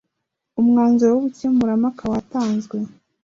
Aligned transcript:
umwanzuro 0.61 1.11
w 1.13 1.17
‘ubukemurampaka 1.19 2.03
watanzwe. 2.13 2.77